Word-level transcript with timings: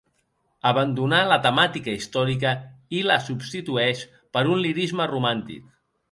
Abandonà 0.67 1.17
la 1.31 1.35
temàtica 1.41 1.93
històrica 1.97 2.53
i 2.99 3.01
la 3.09 3.17
substitueix 3.25 4.01
per 4.39 4.43
un 4.55 4.63
lirisme 4.65 5.07
romàntic. 5.13 5.69